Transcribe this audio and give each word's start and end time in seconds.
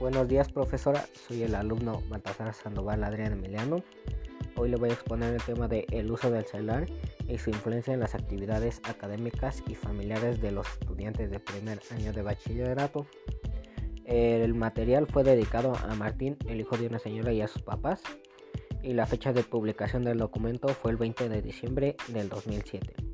Buenos 0.00 0.28
días 0.28 0.52
profesora, 0.52 1.04
soy 1.26 1.42
el 1.42 1.56
alumno 1.56 2.04
Baltasar 2.08 2.54
Sandoval 2.54 3.02
Adrián 3.02 3.32
Emiliano. 3.32 3.82
Hoy 4.54 4.68
le 4.68 4.76
voy 4.76 4.90
a 4.90 4.92
exponer 4.92 5.34
el 5.34 5.42
tema 5.42 5.66
de 5.66 5.86
el 5.90 6.08
uso 6.08 6.30
del 6.30 6.46
celular 6.46 6.86
y 7.26 7.36
su 7.38 7.50
influencia 7.50 7.92
en 7.92 7.98
las 7.98 8.14
actividades 8.14 8.80
académicas 8.84 9.60
y 9.66 9.74
familiares 9.74 10.40
de 10.40 10.52
los 10.52 10.68
estudiantes 10.68 11.32
de 11.32 11.40
primer 11.40 11.80
año 11.90 12.12
de 12.12 12.22
bachillerato. 12.22 13.06
El 14.04 14.54
material 14.54 15.08
fue 15.08 15.24
dedicado 15.24 15.72
a 15.74 15.92
Martín, 15.96 16.36
el 16.46 16.60
hijo 16.60 16.76
de 16.76 16.86
una 16.86 17.00
señora 17.00 17.32
y 17.32 17.40
a 17.40 17.48
sus 17.48 17.62
papás, 17.62 18.00
y 18.84 18.92
la 18.92 19.04
fecha 19.04 19.32
de 19.32 19.42
publicación 19.42 20.04
del 20.04 20.18
documento 20.18 20.68
fue 20.68 20.92
el 20.92 20.96
20 20.96 21.28
de 21.28 21.42
diciembre 21.42 21.96
del 22.06 22.28
2007. 22.28 23.07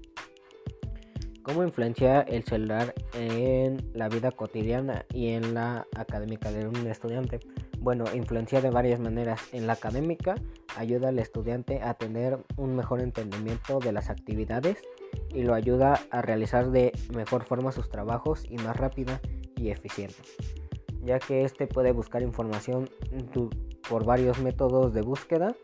¿Cómo 1.45 1.63
influencia 1.63 2.23
el 2.23 2.43
celular 2.45 2.95
en 3.13 3.91
la 3.93 4.09
vida 4.09 4.31
cotidiana 4.31 5.05
y 5.13 5.29
en 5.29 5.53
la 5.53 5.87
académica 5.95 6.51
de 6.51 6.67
un 6.67 6.87
estudiante? 6.87 7.39
Bueno, 7.81 8.07
influencia 8.15 8.63
de 8.63 8.71
varias 8.71 8.99
maneras. 8.99 9.43
En 9.53 9.67
la 9.67 9.75
académica 9.75 10.37
ayuda 10.75 11.11
al 11.11 11.19
estudiante 11.19 11.83
a 11.83 11.93
tener 11.93 12.39
un 12.57 12.75
mejor 12.75 13.03
entendimiento 13.03 13.79
de 13.79 13.93
las 13.93 14.09
actividades 14.09 14.79
y 15.35 15.43
lo 15.43 15.53
ayuda 15.53 16.01
a 16.11 16.23
realizar 16.23 16.71
de 16.71 16.93
mejor 17.15 17.45
forma 17.45 17.73
sus 17.73 17.91
trabajos 17.91 18.47
y 18.49 18.57
más 18.57 18.79
rápida 18.79 19.21
y 19.55 19.69
eficiente, 19.69 20.17
ya 21.03 21.19
que 21.19 21.45
éste 21.45 21.67
puede 21.67 21.93
buscar 21.93 22.23
información 22.23 22.89
por 23.91 24.07
varios 24.07 24.39
métodos 24.39 24.95
de 24.95 25.03
búsqueda 25.03 25.55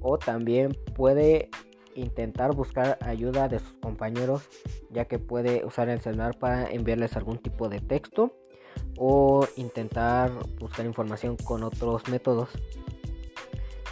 o 0.00 0.16
también 0.16 0.78
puede 0.94 1.50
intentar 1.98 2.54
buscar 2.54 2.98
ayuda 3.00 3.48
de 3.48 3.58
sus 3.58 3.74
compañeros 3.74 4.48
ya 4.90 5.06
que 5.06 5.18
puede 5.18 5.64
usar 5.64 5.88
el 5.88 6.00
celular 6.00 6.38
para 6.38 6.70
enviarles 6.70 7.16
algún 7.16 7.38
tipo 7.38 7.68
de 7.68 7.80
texto 7.80 8.34
o 8.96 9.46
intentar 9.56 10.30
buscar 10.58 10.86
información 10.86 11.36
con 11.36 11.62
otros 11.62 12.08
métodos 12.08 12.48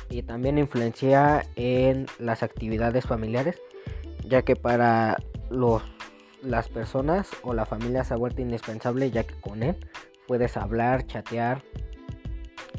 y 0.08 0.22
también 0.22 0.58
influencia 0.58 1.44
en 1.56 2.06
las 2.18 2.42
actividades 2.42 3.04
familiares 3.04 3.60
ya 4.24 4.42
que 4.42 4.56
para 4.56 5.16
los 5.50 5.82
las 6.42 6.68
personas 6.68 7.28
o 7.42 7.54
la 7.54 7.66
familia 7.66 8.04
se 8.04 8.14
ha 8.14 8.16
vuelto 8.16 8.40
indispensable 8.40 9.10
ya 9.10 9.24
que 9.24 9.34
con 9.40 9.62
él 9.62 9.76
puedes 10.26 10.56
hablar, 10.56 11.06
chatear, 11.06 11.62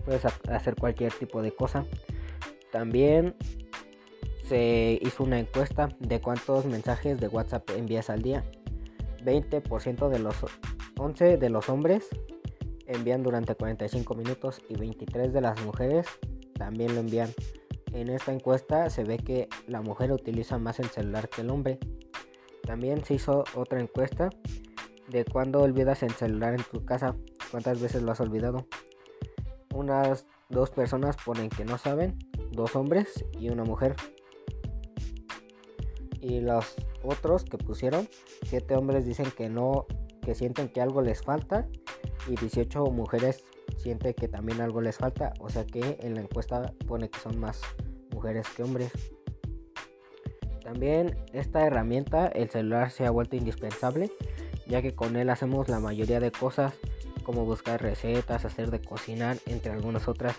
puedes 0.05 0.23
hacer 0.25 0.75
cualquier 0.75 1.11
tipo 1.13 1.41
de 1.41 1.53
cosa. 1.53 1.85
También 2.71 3.35
se 4.47 4.97
hizo 5.01 5.23
una 5.23 5.39
encuesta 5.39 5.89
de 5.99 6.21
cuántos 6.21 6.65
mensajes 6.65 7.19
de 7.19 7.27
WhatsApp 7.27 7.69
envías 7.71 8.09
al 8.09 8.21
día. 8.21 8.45
20% 9.25 10.09
de 10.09 10.19
los 10.19 10.35
11 10.97 11.37
de 11.37 11.49
los 11.49 11.67
hombres 11.69 12.07
envían 12.85 13.23
durante 13.23 13.55
45 13.55 14.15
minutos 14.15 14.61
y 14.69 14.75
23 14.75 15.33
de 15.33 15.41
las 15.41 15.61
mujeres 15.65 16.07
también 16.53 16.95
lo 16.95 17.01
envían. 17.01 17.29
En 17.91 18.09
esta 18.09 18.31
encuesta 18.31 18.89
se 18.89 19.03
ve 19.03 19.17
que 19.17 19.49
la 19.67 19.81
mujer 19.81 20.13
utiliza 20.13 20.57
más 20.57 20.79
el 20.79 20.87
celular 20.87 21.27
que 21.27 21.41
el 21.41 21.49
hombre. 21.49 21.77
También 22.63 23.03
se 23.03 23.15
hizo 23.15 23.43
otra 23.53 23.81
encuesta 23.81 24.29
de 25.09 25.25
cuándo 25.25 25.61
olvidas 25.61 26.03
el 26.03 26.11
celular 26.11 26.53
en 26.53 26.63
tu 26.63 26.85
casa, 26.85 27.15
cuántas 27.51 27.81
veces 27.81 28.01
lo 28.01 28.13
has 28.13 28.21
olvidado. 28.21 28.65
Unas 29.73 30.25
dos 30.49 30.69
personas 30.69 31.17
ponen 31.17 31.49
que 31.49 31.65
no 31.65 31.77
saben, 31.77 32.17
dos 32.51 32.75
hombres 32.75 33.25
y 33.39 33.49
una 33.49 33.63
mujer 33.63 33.95
y 36.27 36.41
los 36.41 36.75
otros 37.03 37.45
que 37.45 37.57
pusieron, 37.57 38.07
7 38.45 38.75
hombres 38.75 39.05
dicen 39.05 39.31
que 39.35 39.49
no, 39.49 39.85
que 40.21 40.35
sienten 40.35 40.67
que 40.67 40.81
algo 40.81 41.01
les 41.01 41.21
falta 41.21 41.67
y 42.27 42.35
18 42.35 42.83
mujeres 42.87 43.43
sienten 43.77 44.13
que 44.13 44.27
también 44.27 44.59
algo 44.59 44.81
les 44.81 44.97
falta, 44.97 45.33
o 45.39 45.49
sea 45.49 45.65
que 45.65 45.97
en 46.01 46.15
la 46.15 46.21
encuesta 46.21 46.73
pone 46.85 47.09
que 47.09 47.19
son 47.19 47.39
más 47.39 47.61
mujeres 48.11 48.47
que 48.49 48.63
hombres. 48.63 48.91
También 50.63 51.15
esta 51.31 51.65
herramienta, 51.65 52.27
el 52.27 52.49
celular 52.49 52.91
se 52.91 53.05
ha 53.05 53.11
vuelto 53.11 53.37
indispensable, 53.37 54.11
ya 54.67 54.81
que 54.81 54.93
con 54.93 55.15
él 55.15 55.29
hacemos 55.29 55.69
la 55.69 55.79
mayoría 55.79 56.19
de 56.19 56.31
cosas 56.31 56.73
como 57.23 57.45
buscar 57.45 57.81
recetas, 57.81 58.43
hacer 58.43 58.69
de 58.69 58.81
cocinar, 58.81 59.37
entre 59.45 59.71
algunas 59.71 60.07
otras. 60.09 60.35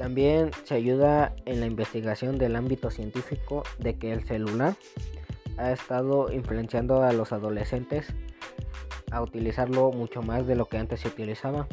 También 0.00 0.50
se 0.64 0.76
ayuda 0.76 1.36
en 1.44 1.60
la 1.60 1.66
investigación 1.66 2.38
del 2.38 2.56
ámbito 2.56 2.90
científico 2.90 3.64
de 3.78 3.98
que 3.98 4.14
el 4.14 4.24
celular 4.24 4.74
ha 5.58 5.72
estado 5.72 6.32
influenciando 6.32 7.02
a 7.02 7.12
los 7.12 7.34
adolescentes 7.34 8.06
a 9.10 9.20
utilizarlo 9.20 9.92
mucho 9.92 10.22
más 10.22 10.46
de 10.46 10.54
lo 10.54 10.64
que 10.64 10.78
antes 10.78 11.00
se 11.00 11.08
utilizaba. 11.08 11.68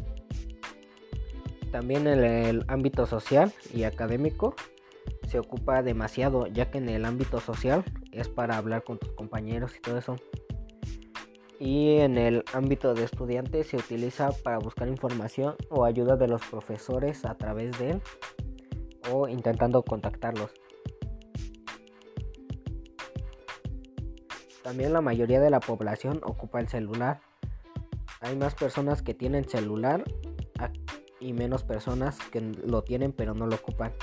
También 1.72 2.06
en 2.06 2.22
el 2.26 2.66
ámbito 2.68 3.06
social 3.06 3.54
y 3.74 3.84
académico 3.84 4.56
se 5.30 5.40
ocupa 5.40 5.82
demasiado, 5.82 6.48
ya 6.48 6.70
que 6.70 6.80
en 6.80 6.90
el 6.90 7.06
ámbito 7.06 7.40
social 7.40 7.86
es 8.12 8.28
para 8.28 8.58
hablar 8.58 8.84
con 8.84 8.98
tus 8.98 9.12
compañeros 9.12 9.74
y 9.78 9.80
todo 9.80 10.00
eso 10.00 10.18
y 11.60 11.98
en 11.98 12.18
el 12.18 12.44
ámbito 12.54 12.94
de 12.94 13.04
estudiantes 13.04 13.68
se 13.68 13.78
utiliza 13.78 14.30
para 14.44 14.60
buscar 14.60 14.88
información 14.88 15.56
o 15.70 15.86
ayuda 15.86 16.16
de 16.16 16.28
los 16.28 16.42
profesores 16.46 17.26
a 17.26 17.36
través 17.36 17.78
de 17.80 17.92
él 17.92 18.02
o 19.12 19.28
intentando 19.28 19.84
contactarlos. 19.84 20.52
También 24.64 24.94
la 24.94 25.02
mayoría 25.02 25.40
de 25.40 25.50
la 25.50 25.60
población 25.60 26.20
ocupa 26.24 26.60
el 26.60 26.68
celular. 26.68 27.22
Hay 28.20 28.36
más 28.36 28.54
personas 28.54 29.02
que 29.02 29.14
tienen 29.14 29.48
celular 29.48 30.04
y 31.20 31.34
menos 31.34 31.64
personas 31.64 32.20
que 32.32 32.42
lo 32.42 32.84
tienen 32.84 33.14
pero 33.14 33.34
no 33.34 33.48
lo 33.48 33.56
ocupan. 33.56 33.94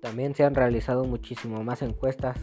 También 0.00 0.34
se 0.34 0.44
han 0.44 0.54
realizado 0.54 1.04
muchísimo 1.04 1.62
más 1.62 1.82
encuestas 1.82 2.38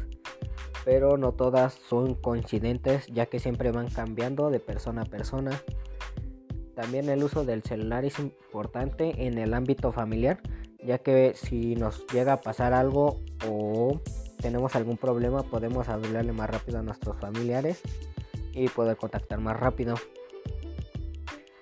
pero 0.85 1.17
no 1.17 1.33
todas 1.33 1.73
son 1.73 2.13
coincidentes 2.13 3.07
ya 3.07 3.25
que 3.25 3.39
siempre 3.39 3.71
van 3.71 3.89
cambiando 3.89 4.51
de 4.51 4.59
persona 4.59 5.01
a 5.01 5.05
persona. 5.05 5.51
También 6.75 7.09
el 7.09 7.23
uso 7.23 7.43
del 7.43 7.63
celular 7.63 8.05
es 8.05 8.19
importante 8.19 9.25
en 9.25 9.39
el 9.39 9.53
ámbito 9.53 9.91
familiar, 9.91 10.39
ya 10.81 10.99
que 10.99 11.33
si 11.33 11.75
nos 11.75 12.05
llega 12.07 12.33
a 12.33 12.41
pasar 12.41 12.73
algo 12.73 13.19
o 13.49 13.99
tenemos 14.41 14.75
algún 14.75 14.97
problema 14.97 15.41
podemos 15.41 15.89
hablarle 15.89 16.31
más 16.31 16.49
rápido 16.49 16.77
a 16.77 16.83
nuestros 16.83 17.17
familiares 17.17 17.81
y 18.53 18.69
poder 18.69 18.95
contactar 18.95 19.39
más 19.39 19.59
rápido. 19.59 19.95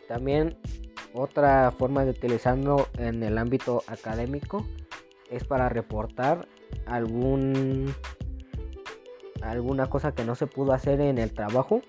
También 0.09 0.57
otra 1.13 1.71
forma 1.71 2.03
de 2.03 2.11
utilizarlo 2.11 2.87
en 2.97 3.23
el 3.23 3.37
ámbito 3.37 3.83
académico 3.87 4.65
es 5.29 5.45
para 5.45 5.69
reportar 5.69 6.47
algún 6.85 7.93
alguna 9.43 9.89
cosa 9.89 10.13
que 10.13 10.23
no 10.25 10.35
se 10.35 10.47
pudo 10.47 10.73
hacer 10.73 11.01
en 11.01 11.17
el 11.17 11.33
trabajo 11.33 11.81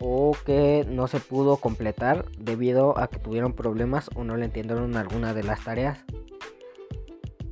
o 0.00 0.36
que 0.44 0.86
no 0.88 1.08
se 1.08 1.20
pudo 1.20 1.56
completar 1.56 2.30
debido 2.38 2.98
a 2.98 3.08
que 3.08 3.18
tuvieron 3.18 3.52
problemas 3.52 4.10
o 4.14 4.24
no 4.24 4.36
le 4.36 4.46
entendieron 4.46 4.96
alguna 4.96 5.34
de 5.34 5.42
las 5.42 5.64
tareas. 5.64 6.04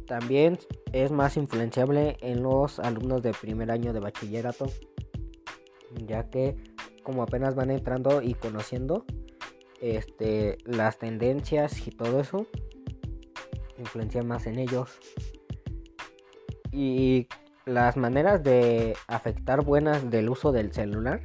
También 0.07 0.59
es 0.93 1.11
más 1.11 1.37
influenciable 1.37 2.17
en 2.21 2.43
los 2.43 2.79
alumnos 2.79 3.23
de 3.23 3.33
primer 3.33 3.71
año 3.71 3.93
de 3.93 4.01
bachillerato, 4.01 4.67
ya 6.07 6.29
que 6.29 6.57
como 7.03 7.23
apenas 7.23 7.55
van 7.55 7.71
entrando 7.71 8.23
y 8.23 8.35
conociendo 8.35 9.05
este, 9.81 10.59
las 10.65 10.99
tendencias 10.99 11.87
y 11.87 11.91
todo 11.91 12.21
eso, 12.21 12.47
influencia 13.79 14.23
más 14.23 14.47
en 14.47 14.59
ellos. 14.59 14.99
Y 16.71 17.29
las 17.67 17.97
maneras 17.97 18.43
de 18.43 18.97
afectar 19.07 19.65
buenas 19.65 20.11
del 20.11 20.29
uso 20.29 20.53
del 20.53 20.73
celular 20.73 21.21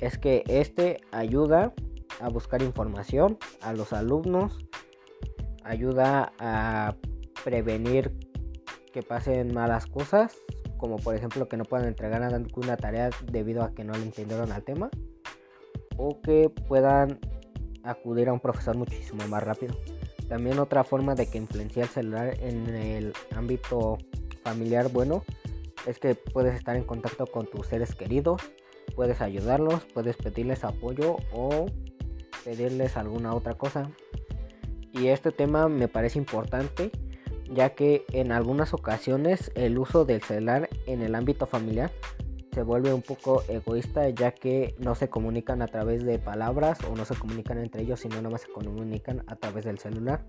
es 0.00 0.18
que 0.18 0.42
este 0.48 1.00
ayuda 1.12 1.72
a 2.20 2.28
buscar 2.28 2.62
información 2.62 3.38
a 3.60 3.72
los 3.72 3.92
alumnos, 3.92 4.58
ayuda 5.64 6.32
a 6.38 6.96
prevenir 7.44 8.12
que 8.92 9.02
pasen 9.02 9.54
malas 9.54 9.86
cosas, 9.86 10.36
como 10.78 10.96
por 10.96 11.14
ejemplo 11.14 11.48
que 11.48 11.56
no 11.56 11.64
puedan 11.64 11.86
entregar 11.86 12.22
alguna 12.22 12.76
tarea 12.76 13.10
debido 13.30 13.62
a 13.62 13.72
que 13.72 13.84
no 13.84 13.92
le 13.92 14.02
entendieron 14.02 14.52
al 14.52 14.64
tema, 14.64 14.90
o 15.96 16.20
que 16.20 16.50
puedan 16.68 17.20
acudir 17.84 18.28
a 18.28 18.32
un 18.32 18.40
profesor 18.40 18.76
muchísimo 18.76 19.26
más 19.28 19.42
rápido. 19.42 19.74
También 20.28 20.58
otra 20.58 20.82
forma 20.82 21.14
de 21.14 21.28
que 21.28 21.38
influencia 21.38 21.84
el 21.84 21.88
celular 21.88 22.36
en 22.40 22.68
el 22.74 23.12
ámbito 23.34 23.98
familiar, 24.42 24.90
bueno, 24.90 25.24
es 25.86 25.98
que 25.98 26.14
puedes 26.14 26.54
estar 26.54 26.76
en 26.76 26.84
contacto 26.84 27.26
con 27.26 27.46
tus 27.46 27.68
seres 27.68 27.94
queridos, 27.94 28.42
puedes 28.94 29.20
ayudarlos, 29.20 29.86
puedes 29.94 30.16
pedirles 30.16 30.64
apoyo 30.64 31.16
o 31.32 31.66
pedirles 32.44 32.96
alguna 32.96 33.34
otra 33.34 33.54
cosa. 33.54 33.90
Y 34.92 35.08
este 35.08 35.30
tema 35.30 35.68
me 35.68 35.88
parece 35.88 36.18
importante 36.18 36.90
ya 37.50 37.70
que 37.70 38.04
en 38.12 38.32
algunas 38.32 38.74
ocasiones 38.74 39.52
el 39.54 39.78
uso 39.78 40.04
del 40.04 40.22
celular 40.22 40.68
en 40.86 41.02
el 41.02 41.14
ámbito 41.14 41.46
familiar 41.46 41.92
se 42.52 42.62
vuelve 42.62 42.92
un 42.92 43.02
poco 43.02 43.42
egoísta 43.48 44.08
ya 44.08 44.32
que 44.32 44.74
no 44.78 44.94
se 44.94 45.08
comunican 45.08 45.62
a 45.62 45.66
través 45.66 46.04
de 46.04 46.18
palabras 46.18 46.78
o 46.90 46.96
no 46.96 47.04
se 47.04 47.14
comunican 47.14 47.58
entre 47.58 47.82
ellos 47.82 48.00
sino 48.00 48.20
nomás 48.22 48.42
se 48.42 48.48
comunican 48.48 49.22
a 49.26 49.36
través 49.36 49.64
del 49.64 49.78
celular. 49.78 50.24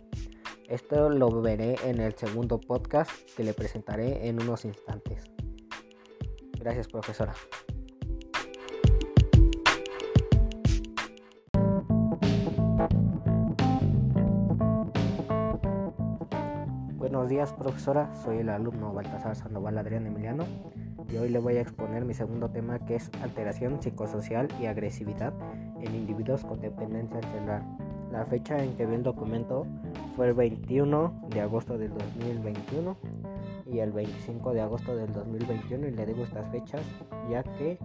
Esto 0.67 1.09
lo 1.09 1.41
veré 1.41 1.75
en 1.85 2.01
el 2.01 2.13
segundo 2.15 2.59
podcast 2.59 3.09
que 3.35 3.43
le 3.43 3.53
presentaré 3.53 4.27
en 4.27 4.41
unos 4.41 4.65
instantes. 4.65 5.36
Gracias 6.67 6.89
profesora. 6.89 7.33
Buenos 16.97 17.29
días 17.29 17.53
profesora, 17.53 18.13
soy 18.21 18.39
el 18.39 18.49
alumno 18.49 18.91
Baltasar 18.91 19.37
Sandoval 19.37 19.77
Adrián 19.77 20.07
Emiliano 20.07 20.43
y 21.09 21.15
hoy 21.15 21.29
le 21.29 21.39
voy 21.39 21.55
a 21.55 21.61
exponer 21.61 22.03
mi 22.03 22.13
segundo 22.13 22.49
tema 22.49 22.79
que 22.79 22.95
es 22.95 23.09
alteración 23.23 23.81
psicosocial 23.81 24.49
y 24.59 24.65
agresividad 24.65 25.31
en 25.79 25.95
individuos 25.95 26.43
con 26.43 26.59
dependencia 26.59 27.21
celular. 27.31 27.63
La 28.11 28.25
fecha 28.25 28.61
en 28.61 28.75
que 28.75 28.85
vi 28.85 28.95
el 28.95 29.03
documento 29.03 29.65
fue 30.17 30.27
el 30.27 30.33
21 30.33 31.29
de 31.29 31.39
agosto 31.39 31.77
del 31.77 31.93
2021 31.93 32.97
y 33.69 33.79
el 33.79 33.91
25 33.91 34.53
de 34.53 34.61
agosto 34.61 34.95
del 34.95 35.11
2021 35.13 35.87
y 35.87 35.91
le 35.91 36.05
digo 36.05 36.23
estas 36.23 36.49
fechas 36.51 36.81
ya 37.29 37.43
que 37.43 37.77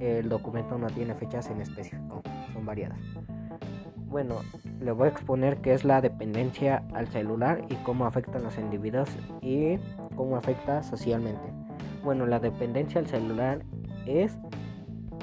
el 0.00 0.28
documento 0.28 0.76
no 0.76 0.88
tiene 0.88 1.14
fechas 1.14 1.48
en 1.50 1.60
específico, 1.60 2.22
son 2.52 2.66
variadas. 2.66 2.98
Bueno, 4.08 4.36
le 4.80 4.92
voy 4.92 5.06
a 5.06 5.10
exponer 5.10 5.58
qué 5.58 5.74
es 5.74 5.84
la 5.84 6.00
dependencia 6.00 6.84
al 6.94 7.08
celular 7.08 7.64
y 7.68 7.74
cómo 7.76 8.06
afecta 8.06 8.38
a 8.38 8.40
los 8.40 8.56
individuos 8.58 9.08
y 9.42 9.78
cómo 10.14 10.36
afecta 10.36 10.82
socialmente. 10.82 11.52
Bueno, 12.04 12.26
la 12.26 12.38
dependencia 12.38 13.00
al 13.00 13.06
celular 13.06 13.64
es 14.06 14.38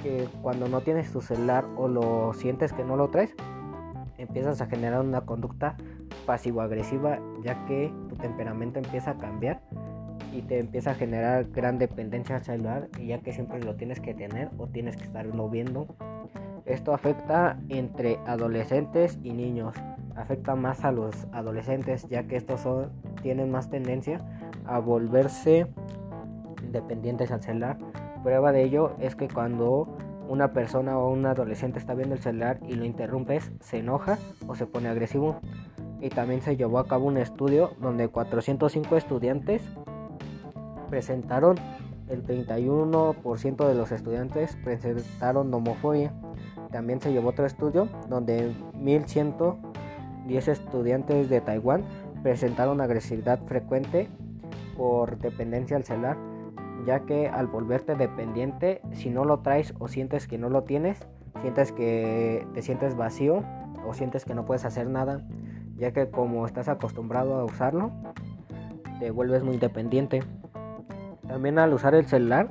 que 0.01 0.27
cuando 0.41 0.67
no 0.67 0.81
tienes 0.81 1.11
tu 1.11 1.21
celular 1.21 1.65
o 1.77 1.87
lo 1.87 2.33
sientes 2.33 2.73
que 2.73 2.83
no 2.83 2.97
lo 2.97 3.09
traes, 3.09 3.33
empiezas 4.17 4.61
a 4.61 4.65
generar 4.65 5.01
una 5.01 5.21
conducta 5.21 5.77
pasivo-agresiva 6.25 7.19
ya 7.41 7.65
que 7.65 7.91
temperamento 8.23 8.79
empieza 8.79 9.11
a 9.11 9.17
cambiar 9.17 9.61
y 10.31 10.41
te 10.41 10.57
empieza 10.59 10.91
a 10.91 10.95
generar 10.95 11.45
gran 11.51 11.77
dependencia 11.77 12.37
al 12.37 12.43
celular 12.43 12.89
ya 12.99 13.19
que 13.19 13.33
siempre 13.33 13.61
lo 13.61 13.75
tienes 13.75 13.99
que 13.99 14.15
tener 14.15 14.49
o 14.57 14.67
tienes 14.67 14.97
que 14.97 15.03
estarlo 15.03 15.49
viendo 15.49 15.87
esto 16.65 16.93
afecta 16.93 17.57
entre 17.67 18.19
adolescentes 18.25 19.19
y 19.21 19.33
niños. 19.33 19.75
Afecta 20.15 20.55
más 20.55 20.85
a 20.85 20.91
los 20.91 21.27
adolescentes 21.33 22.07
ya 22.07 22.23
que 22.23 22.37
estos 22.37 22.61
son, 22.61 22.91
tienen 23.21 23.51
más 23.51 23.69
tendencia 23.69 24.19
a 24.65 24.79
volverse 24.79 25.67
dependientes 26.71 27.31
al 27.31 27.41
celular. 27.41 27.77
Prueba 28.23 28.53
de 28.53 28.63
ello 28.63 28.95
es 28.99 29.15
que 29.15 29.27
cuando 29.27 29.97
una 30.29 30.53
persona 30.53 30.97
o 30.97 31.11
un 31.11 31.25
adolescente 31.25 31.79
está 31.79 31.95
viendo 31.95 32.15
el 32.15 32.21
celular 32.21 32.59
y 32.65 32.75
lo 32.75 32.85
interrumpes, 32.85 33.51
se 33.59 33.79
enoja 33.79 34.17
o 34.47 34.55
se 34.55 34.65
pone 34.65 34.87
agresivo. 34.87 35.41
Y 36.03 36.09
también 36.09 36.41
se 36.41 36.57
llevó 36.57 36.79
a 36.79 36.85
cabo 36.85 37.05
un 37.05 37.17
estudio 37.17 37.71
donde 37.79 38.09
405 38.09 38.97
estudiantes 38.97 39.61
presentaron, 40.89 41.55
el 42.09 42.25
31% 42.25 43.65
de 43.65 43.73
los 43.73 43.93
estudiantes 43.93 44.57
presentaron 44.65 45.53
homofobia. 45.53 46.11
También 46.73 46.99
se 46.99 47.13
llevó 47.13 47.29
otro 47.29 47.45
estudio 47.45 47.87
donde 48.09 48.53
1110 48.75 50.49
estudiantes 50.49 51.29
de 51.29 51.39
Taiwán 51.39 51.85
presentaron 52.21 52.81
agresividad 52.81 53.39
frecuente 53.45 54.09
por 54.75 55.17
dependencia 55.19 55.77
al 55.77 55.85
celular, 55.85 56.17
ya 56.85 57.05
que 57.05 57.29
al 57.29 57.47
volverte 57.47 57.95
dependiente, 57.95 58.81
si 58.91 59.09
no 59.09 59.23
lo 59.23 59.39
traes 59.39 59.73
o 59.79 59.87
sientes 59.87 60.27
que 60.27 60.37
no 60.37 60.49
lo 60.49 60.63
tienes, 60.63 60.99
sientes 61.41 61.71
que 61.71 62.45
te 62.53 62.61
sientes 62.61 62.97
vacío 62.97 63.41
o 63.87 63.93
sientes 63.93 64.25
que 64.25 64.35
no 64.35 64.43
puedes 64.45 64.65
hacer 64.65 64.89
nada, 64.89 65.25
ya 65.75 65.91
que 65.91 66.09
como 66.09 66.45
estás 66.45 66.69
acostumbrado 66.69 67.35
a 67.35 67.45
usarlo, 67.45 67.91
te 68.99 69.11
vuelves 69.11 69.43
muy 69.43 69.57
dependiente. 69.57 70.23
También 71.27 71.59
al 71.59 71.73
usar 71.73 71.95
el 71.95 72.05
celular 72.05 72.49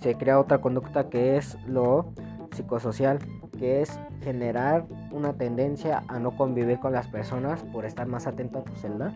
se 0.00 0.14
crea 0.14 0.38
otra 0.38 0.60
conducta 0.60 1.08
que 1.08 1.36
es 1.36 1.58
lo 1.66 2.12
psicosocial, 2.52 3.18
que 3.58 3.82
es 3.82 4.00
generar 4.22 4.86
una 5.10 5.34
tendencia 5.34 6.04
a 6.08 6.18
no 6.18 6.36
convivir 6.36 6.78
con 6.78 6.92
las 6.92 7.08
personas 7.08 7.62
por 7.64 7.84
estar 7.84 8.06
más 8.06 8.26
atento 8.26 8.58
a 8.58 8.64
tu 8.64 8.74
celular 8.74 9.12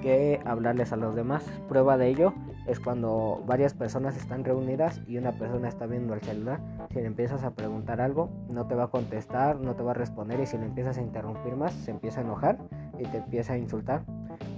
que 0.00 0.40
hablarles 0.44 0.92
a 0.92 0.96
los 0.96 1.14
demás. 1.14 1.44
Prueba 1.68 1.96
de 1.96 2.08
ello 2.08 2.34
es 2.66 2.80
cuando 2.80 3.42
varias 3.46 3.74
personas 3.74 4.16
están 4.16 4.44
reunidas 4.44 5.00
y 5.06 5.18
una 5.18 5.32
persona 5.32 5.68
está 5.68 5.86
viendo 5.86 6.14
el 6.14 6.20
celular. 6.20 6.60
Si 6.90 6.96
le 6.96 7.06
empiezas 7.06 7.44
a 7.44 7.52
preguntar 7.52 8.00
algo, 8.00 8.28
no 8.48 8.66
te 8.66 8.74
va 8.74 8.84
a 8.84 8.88
contestar, 8.88 9.60
no 9.60 9.74
te 9.74 9.82
va 9.82 9.92
a 9.92 9.94
responder 9.94 10.40
y 10.40 10.46
si 10.46 10.58
le 10.58 10.64
empiezas 10.64 10.98
a 10.98 11.02
interrumpir 11.02 11.54
más, 11.56 11.72
se 11.72 11.92
empieza 11.92 12.20
a 12.20 12.24
enojar 12.24 12.58
y 12.98 13.04
te 13.04 13.18
empieza 13.18 13.52
a 13.52 13.58
insultar. 13.58 14.02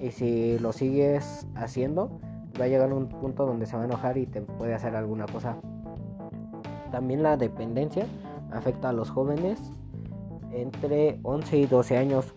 Y 0.00 0.10
si 0.10 0.58
lo 0.58 0.72
sigues 0.72 1.46
haciendo, 1.54 2.20
va 2.58 2.64
a 2.64 2.68
llegar 2.68 2.90
a 2.90 2.94
un 2.94 3.08
punto 3.08 3.46
donde 3.46 3.66
se 3.66 3.76
va 3.76 3.82
a 3.82 3.86
enojar 3.86 4.16
y 4.16 4.26
te 4.26 4.40
puede 4.40 4.74
hacer 4.74 4.96
alguna 4.96 5.26
cosa. 5.26 5.56
También 6.90 7.22
la 7.22 7.36
dependencia 7.36 8.06
afecta 8.50 8.88
a 8.88 8.92
los 8.92 9.10
jóvenes 9.10 9.60
entre 10.52 11.20
11 11.22 11.58
y 11.58 11.66
12 11.66 11.96
años, 11.98 12.34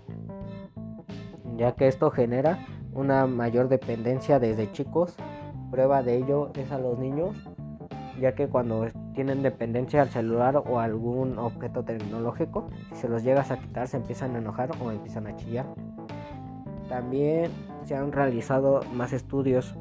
ya 1.56 1.73
que 1.75 1.88
esto 1.88 2.12
genera 2.12 2.59
una 2.94 3.25
mayor 3.25 3.69
dependencia 3.69 4.39
desde 4.39 4.71
chicos. 4.71 5.15
Prueba 5.71 6.03
de 6.03 6.18
ello 6.18 6.51
es 6.56 6.71
a 6.71 6.77
los 6.77 7.00
niños, 7.00 7.35
ya 8.19 8.35
que 8.35 8.47
cuando 8.47 8.88
tienen 9.15 9.41
dependencia 9.41 10.01
al 10.01 10.09
celular 10.09 10.57
o 10.57 10.79
algún 10.79 11.39
objeto 11.39 11.83
tecnológico, 11.83 12.69
si 12.89 12.95
se 12.95 13.09
los 13.09 13.23
llegas 13.23 13.51
a 13.51 13.57
quitar 13.57 13.88
se 13.88 13.97
empiezan 13.97 14.35
a 14.35 14.39
enojar 14.39 14.71
o 14.83 14.91
empiezan 14.91 15.27
a 15.27 15.35
chillar. 15.38 15.65
También 16.89 17.50
se 17.85 17.95
han 17.95 18.12
realizado 18.12 18.81
más 18.94 19.13
estudios, 19.13 19.75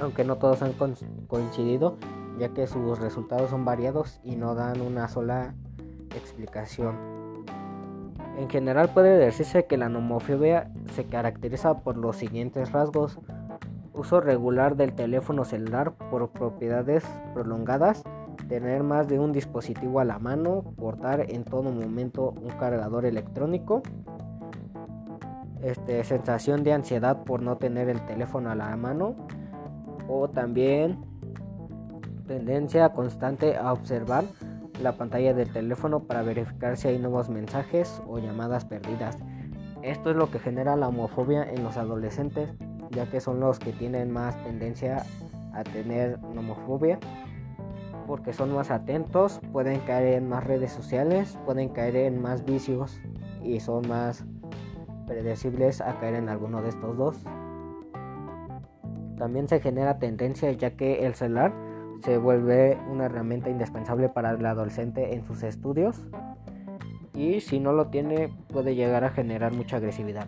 aunque 0.00 0.24
no 0.24 0.36
todos 0.36 0.62
han 0.62 0.72
coincidido 0.72 1.96
ya 2.38 2.48
que 2.50 2.66
sus 2.66 2.98
resultados 2.98 3.50
son 3.50 3.64
variados 3.64 4.20
y 4.22 4.36
no 4.36 4.54
dan 4.54 4.80
una 4.80 5.08
sola 5.08 5.54
explicación. 6.14 6.96
En 8.38 8.48
general 8.48 8.90
puede 8.92 9.18
decirse 9.18 9.66
que 9.66 9.76
la 9.76 9.88
nomofobia 9.88 10.70
se 10.92 11.04
caracteriza 11.04 11.80
por 11.80 11.96
los 11.96 12.16
siguientes 12.16 12.72
rasgos. 12.72 13.18
Uso 13.94 14.20
regular 14.20 14.76
del 14.76 14.94
teléfono 14.94 15.44
celular 15.44 15.92
por 16.10 16.30
propiedades 16.30 17.04
prolongadas, 17.34 18.02
tener 18.48 18.82
más 18.82 19.08
de 19.08 19.18
un 19.18 19.32
dispositivo 19.32 20.00
a 20.00 20.04
la 20.04 20.18
mano, 20.18 20.62
portar 20.76 21.30
en 21.30 21.44
todo 21.44 21.64
momento 21.64 22.30
un 22.30 22.50
cargador 22.58 23.04
electrónico, 23.04 23.82
este, 25.62 26.02
sensación 26.04 26.64
de 26.64 26.72
ansiedad 26.72 27.22
por 27.24 27.42
no 27.42 27.56
tener 27.56 27.88
el 27.88 28.04
teléfono 28.06 28.50
a 28.50 28.54
la 28.54 28.76
mano 28.76 29.14
o 30.08 30.28
también 30.28 30.98
tendencia 32.26 32.90
constante 32.90 33.56
a 33.56 33.72
observar 33.72 34.24
la 34.82 34.92
pantalla 34.92 35.34
del 35.34 35.52
teléfono 35.52 36.00
para 36.04 36.22
verificar 36.22 36.76
si 36.76 36.88
hay 36.88 36.98
nuevos 36.98 37.28
mensajes 37.28 38.02
o 38.06 38.18
llamadas 38.18 38.64
perdidas. 38.64 39.18
Esto 39.82 40.10
es 40.10 40.16
lo 40.16 40.30
que 40.30 40.38
genera 40.38 40.76
la 40.76 40.88
homofobia 40.88 41.44
en 41.44 41.62
los 41.62 41.76
adolescentes, 41.76 42.50
ya 42.92 43.06
que 43.10 43.20
son 43.20 43.40
los 43.40 43.58
que 43.58 43.72
tienen 43.72 44.10
más 44.10 44.42
tendencia 44.44 45.04
a 45.52 45.64
tener 45.64 46.18
homofobia, 46.22 46.98
porque 48.06 48.32
son 48.32 48.54
más 48.54 48.70
atentos, 48.70 49.40
pueden 49.52 49.80
caer 49.80 50.14
en 50.14 50.28
más 50.28 50.44
redes 50.44 50.72
sociales, 50.72 51.38
pueden 51.44 51.70
caer 51.70 51.96
en 51.96 52.20
más 52.20 52.44
vicios 52.44 53.00
y 53.42 53.60
son 53.60 53.88
más 53.88 54.24
predecibles 55.06 55.80
a 55.80 55.98
caer 55.98 56.14
en 56.14 56.28
alguno 56.28 56.62
de 56.62 56.68
estos 56.68 56.96
dos. 56.96 57.24
También 59.18 59.48
se 59.48 59.60
genera 59.60 59.98
tendencia 59.98 60.50
ya 60.52 60.76
que 60.76 61.06
el 61.06 61.14
celular 61.14 61.52
se 62.02 62.18
vuelve 62.18 62.78
una 62.90 63.06
herramienta 63.06 63.50
indispensable 63.50 64.08
para 64.08 64.30
el 64.32 64.44
adolescente 64.44 65.14
en 65.14 65.24
sus 65.24 65.42
estudios 65.42 66.02
y 67.14 67.40
si 67.40 67.60
no 67.60 67.72
lo 67.72 67.88
tiene 67.88 68.34
puede 68.48 68.74
llegar 68.74 69.04
a 69.04 69.10
generar 69.10 69.52
mucha 69.52 69.76
agresividad. 69.76 70.26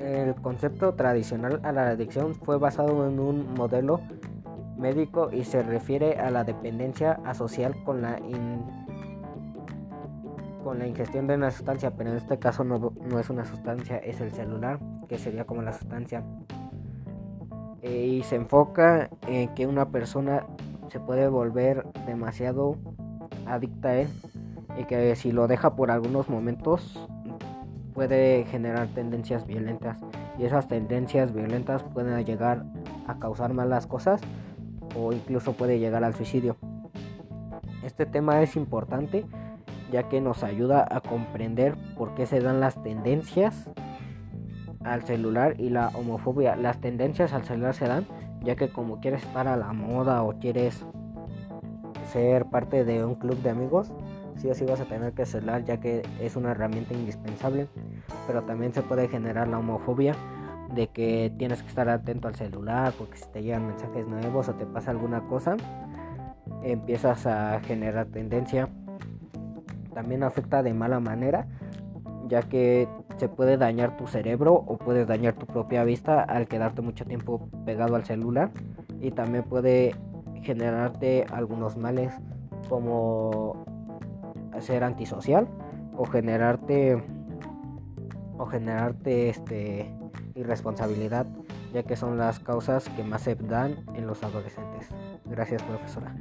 El 0.00 0.34
concepto 0.36 0.94
tradicional 0.94 1.60
a 1.62 1.72
la 1.72 1.88
adicción 1.88 2.34
fue 2.34 2.58
basado 2.58 3.08
en 3.08 3.18
un 3.18 3.54
modelo 3.54 4.00
médico 4.76 5.30
y 5.32 5.44
se 5.44 5.62
refiere 5.62 6.18
a 6.18 6.30
la 6.30 6.44
dependencia 6.44 7.20
asocial 7.24 7.82
con 7.84 8.02
la, 8.02 8.20
con 10.62 10.78
la 10.78 10.86
ingestión 10.86 11.26
de 11.26 11.34
una 11.34 11.50
sustancia, 11.50 11.92
pero 11.96 12.10
en 12.10 12.16
este 12.16 12.38
caso 12.38 12.62
no, 12.62 12.92
no 13.08 13.18
es 13.18 13.30
una 13.30 13.44
sustancia, 13.44 13.96
es 13.96 14.20
el 14.20 14.32
celular, 14.32 14.78
que 15.08 15.18
sería 15.18 15.44
como 15.44 15.62
la 15.62 15.72
sustancia. 15.72 16.22
Eh, 17.82 18.06
y 18.06 18.22
se 18.22 18.36
enfoca 18.36 19.08
en 19.26 19.54
que 19.54 19.66
una 19.66 19.88
persona 19.88 20.44
se 20.88 21.00
puede 21.00 21.28
volver 21.28 21.86
demasiado 22.06 22.76
adicta 23.46 23.88
a 23.88 23.96
él 23.98 24.08
y 24.78 24.84
que 24.84 25.14
si 25.16 25.32
lo 25.32 25.46
deja 25.46 25.76
por 25.76 25.90
algunos 25.90 26.28
momentos 26.28 27.08
puede 27.96 28.44
generar 28.44 28.88
tendencias 28.88 29.46
violentas 29.46 29.98
y 30.38 30.44
esas 30.44 30.68
tendencias 30.68 31.32
violentas 31.32 31.82
pueden 31.82 32.22
llegar 32.26 32.66
a 33.08 33.18
causar 33.18 33.54
malas 33.54 33.86
cosas 33.86 34.20
o 34.94 35.14
incluso 35.14 35.54
puede 35.54 35.78
llegar 35.78 36.04
al 36.04 36.14
suicidio. 36.14 36.56
Este 37.82 38.04
tema 38.04 38.42
es 38.42 38.54
importante 38.54 39.24
ya 39.90 40.10
que 40.10 40.20
nos 40.20 40.44
ayuda 40.44 40.86
a 40.90 41.00
comprender 41.00 41.74
por 41.96 42.14
qué 42.14 42.26
se 42.26 42.40
dan 42.40 42.60
las 42.60 42.80
tendencias 42.82 43.70
al 44.84 45.04
celular 45.04 45.58
y 45.58 45.70
la 45.70 45.88
homofobia. 45.94 46.54
Las 46.54 46.82
tendencias 46.82 47.32
al 47.32 47.44
celular 47.44 47.74
se 47.74 47.86
dan 47.88 48.06
ya 48.42 48.56
que 48.56 48.68
como 48.68 49.00
quieres 49.00 49.22
estar 49.22 49.48
a 49.48 49.56
la 49.56 49.72
moda 49.72 50.22
o 50.22 50.38
quieres 50.38 50.84
ser 52.12 52.44
parte 52.44 52.84
de 52.84 53.06
un 53.06 53.14
club 53.14 53.36
de 53.38 53.50
amigos, 53.50 53.90
sí 54.36 54.48
o 54.48 54.54
sí 54.54 54.64
vas 54.64 54.80
a 54.80 54.84
tener 54.84 55.12
que 55.12 55.26
celular 55.26 55.64
ya 55.64 55.78
que 55.78 56.02
es 56.20 56.36
una 56.36 56.52
herramienta 56.52 56.94
indispensable. 56.94 57.68
Pero 58.26 58.42
también 58.42 58.72
se 58.72 58.82
puede 58.82 59.08
generar 59.08 59.48
la 59.48 59.58
homofobia 59.58 60.14
de 60.74 60.88
que 60.88 61.32
tienes 61.38 61.62
que 61.62 61.68
estar 61.68 61.88
atento 61.88 62.28
al 62.28 62.34
celular 62.34 62.92
porque 62.98 63.16
si 63.16 63.28
te 63.30 63.42
llegan 63.42 63.66
mensajes 63.66 64.06
nuevos 64.06 64.48
o 64.48 64.54
te 64.54 64.66
pasa 64.66 64.90
alguna 64.90 65.20
cosa, 65.28 65.56
empiezas 66.62 67.26
a 67.26 67.60
generar 67.60 68.06
tendencia. 68.06 68.68
También 69.94 70.22
afecta 70.22 70.62
de 70.62 70.74
mala 70.74 71.00
manera 71.00 71.46
ya 72.28 72.42
que 72.42 72.88
se 73.16 73.28
puede 73.28 73.56
dañar 73.56 73.96
tu 73.96 74.06
cerebro 74.06 74.54
o 74.54 74.76
puedes 74.78 75.06
dañar 75.06 75.34
tu 75.34 75.46
propia 75.46 75.84
vista 75.84 76.22
al 76.22 76.48
quedarte 76.48 76.82
mucho 76.82 77.04
tiempo 77.04 77.48
pegado 77.64 77.96
al 77.96 78.04
celular 78.04 78.50
y 79.00 79.12
también 79.12 79.44
puede 79.44 79.94
generarte 80.42 81.24
algunos 81.32 81.76
males 81.76 82.12
como 82.68 83.64
ser 84.60 84.84
antisocial 84.84 85.48
o 85.96 86.04
generarte 86.06 87.02
o 88.38 88.46
generarte 88.46 89.30
este 89.30 89.92
irresponsabilidad 90.34 91.26
ya 91.72 91.82
que 91.82 91.96
son 91.96 92.16
las 92.16 92.38
causas 92.40 92.88
que 92.90 93.02
más 93.02 93.22
se 93.22 93.34
dan 93.34 93.84
en 93.94 94.06
los 94.06 94.22
adolescentes. 94.22 94.88
Gracias 95.26 95.62
profesora. 95.62 96.14